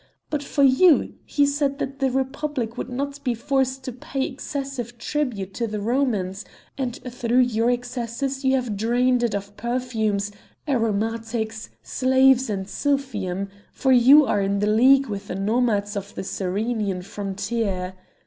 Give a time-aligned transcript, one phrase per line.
[0.31, 4.97] But for you (he said that!) the Republic would not be forced to pay excessive
[4.97, 6.43] tribute to the Romans;
[6.75, 10.31] and through your excesses you have drained it of perfumes,
[10.67, 17.03] aromatics, slaves, and silphium, for you are in league with the nomads on the Cyrenian
[17.03, 17.93] frontier!